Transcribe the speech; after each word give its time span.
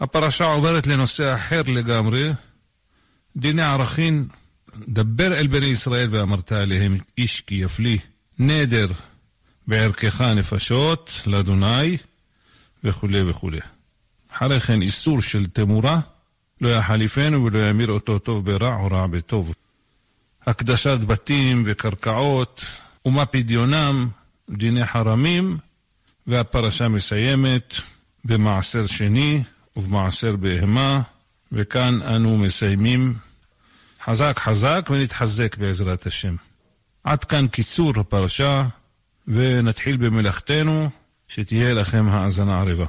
הפרשה 0.00 0.44
עוברת 0.44 0.86
לנושא 0.86 1.34
אחר 1.34 1.62
לגמרי, 1.66 2.32
דיני 3.36 3.62
ערכין, 3.62 4.26
דבר 4.88 5.38
אל 5.38 5.46
בני 5.46 5.66
ישראל 5.66 6.08
ואמרת 6.10 6.52
עליהם 6.52 6.96
איש 7.18 7.40
כי 7.40 7.54
יפלי 7.54 7.98
נדר 8.38 8.86
בערכך 9.66 10.20
נפשות 10.20 11.20
לאדוני 11.26 11.96
וכולי 12.84 13.22
וכולי. 13.30 13.60
אחרי 14.32 14.60
כן 14.60 14.82
איסור 14.82 15.22
של 15.22 15.46
תמורה, 15.46 16.00
לא 16.60 16.68
יחליפנו 16.68 17.44
ולא 17.44 17.58
ימיר 17.68 17.90
אותו 17.90 18.18
טוב 18.18 18.44
ברע 18.44 18.76
או 18.76 18.86
רע 18.86 19.06
בטוב. 19.06 19.54
הקדשת 20.46 20.98
בתים 21.06 21.62
וקרקעות 21.66 22.64
ומה 23.04 23.26
פדיונם, 23.26 24.08
דיני 24.50 24.86
חרמים, 24.86 25.58
והפרשה 26.26 26.88
מסיימת 26.88 27.74
במעשר 28.24 28.86
שני 28.86 29.42
ובמעשר 29.76 30.36
בהמה, 30.36 31.00
וכאן 31.52 32.02
אנו 32.02 32.38
מסיימים. 32.38 33.14
חזק 34.04 34.38
חזק 34.38 34.88
ונתחזק 34.90 35.56
בעזרת 35.56 36.06
השם. 36.06 36.36
עד 37.04 37.24
כאן 37.24 37.48
קיצור 37.48 37.92
הפרשה, 37.96 38.66
ונתחיל 39.28 39.96
במלאכתנו, 39.96 40.90
שתהיה 41.28 41.74
לכם 41.74 42.08
האזנה 42.08 42.60
ערבה. 42.60 42.86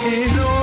in 0.00 0.57